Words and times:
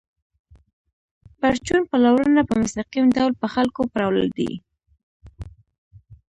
پرچون 1.39 1.81
پلورنه 1.89 2.41
په 2.49 2.53
مستقیم 2.61 3.05
ډول 3.15 3.31
په 3.41 3.47
خلکو 3.53 3.81
پلورل 3.91 4.27
دي 4.37 4.51